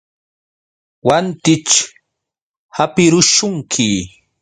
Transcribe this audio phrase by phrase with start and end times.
[1.07, 1.73] Wantićh
[2.75, 3.89] hapirushunki.